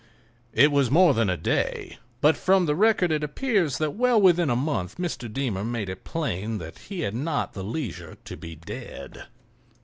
[0.51, 4.49] It was more than a day, but from the record it appears that well within
[4.49, 5.31] a month Mr.
[5.31, 9.25] Deemer made it plain that he had not the leisure to be dead.